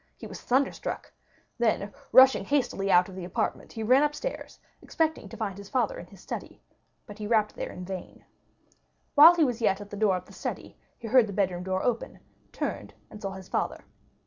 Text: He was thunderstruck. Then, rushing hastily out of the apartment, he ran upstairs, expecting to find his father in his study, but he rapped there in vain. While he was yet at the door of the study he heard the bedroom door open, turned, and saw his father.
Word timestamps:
He 0.17 0.25
was 0.25 0.41
thunderstruck. 0.41 1.11
Then, 1.59 1.93
rushing 2.11 2.43
hastily 2.45 2.89
out 2.89 3.07
of 3.07 3.13
the 3.15 3.23
apartment, 3.23 3.71
he 3.73 3.83
ran 3.83 4.01
upstairs, 4.01 4.57
expecting 4.81 5.29
to 5.29 5.37
find 5.37 5.55
his 5.59 5.69
father 5.69 5.99
in 5.99 6.07
his 6.07 6.19
study, 6.19 6.59
but 7.05 7.19
he 7.19 7.27
rapped 7.27 7.53
there 7.53 7.69
in 7.71 7.85
vain. 7.85 8.25
While 9.13 9.35
he 9.35 9.43
was 9.43 9.61
yet 9.61 9.79
at 9.79 9.91
the 9.91 9.95
door 9.97 10.15
of 10.17 10.25
the 10.25 10.33
study 10.33 10.75
he 10.97 11.07
heard 11.07 11.27
the 11.27 11.33
bedroom 11.33 11.61
door 11.61 11.83
open, 11.83 12.19
turned, 12.51 12.95
and 13.11 13.21
saw 13.21 13.33
his 13.33 13.47
father. 13.47 13.83